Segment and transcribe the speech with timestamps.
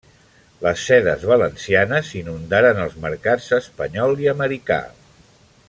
[0.65, 4.83] Les sedes valencianes inundaren els mercats espanyol i americà.